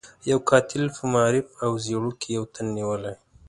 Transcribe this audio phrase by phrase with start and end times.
[0.29, 3.13] يو قاتل په معروف او زيړوک کې يو تن نيسي.